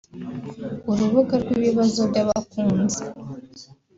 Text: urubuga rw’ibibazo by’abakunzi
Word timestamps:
urubuga 0.91 1.33
rw’ibibazo 1.41 2.01
by’abakunzi 2.09 3.01